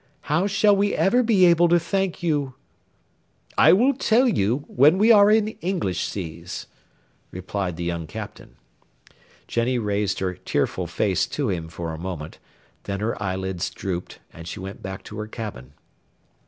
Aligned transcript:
How 0.21 0.47
shall 0.47 0.75
we 0.75 0.95
ever 0.95 1.21
be 1.21 1.45
able 1.45 1.69
to 1.69 1.79
thank 1.79 2.23
you?" 2.23 2.55
"I 3.55 3.71
will 3.71 3.93
tell 3.93 4.27
you 4.27 4.65
when 4.67 4.97
we 4.97 5.11
are 5.11 5.29
in 5.29 5.49
English 5.59 6.07
seas," 6.07 6.65
replied 7.29 7.75
the 7.77 7.83
young 7.83 8.07
Captain. 8.07 8.55
Jenny 9.47 9.77
raised 9.77 10.17
her 10.17 10.33
tearful 10.33 10.87
face 10.87 11.27
to 11.27 11.49
him 11.51 11.67
for 11.69 11.93
a 11.93 11.99
moment, 11.99 12.39
then 12.85 12.99
her 12.99 13.13
eyelids 13.21 13.69
drooped, 13.69 14.17
and 14.33 14.47
she 14.47 14.59
went 14.59 14.81
back 14.81 15.03
to 15.03 15.19
her 15.19 15.27
cabin. 15.27 15.73